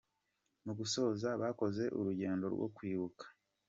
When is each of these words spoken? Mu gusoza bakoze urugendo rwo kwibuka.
Mu 0.65 0.73
gusoza 0.79 1.29
bakoze 1.41 1.83
urugendo 1.97 2.45
rwo 2.53 2.67
kwibuka. 2.75 3.25